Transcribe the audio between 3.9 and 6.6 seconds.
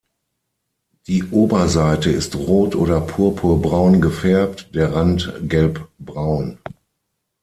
gefärbt, der Rand gelbbraun.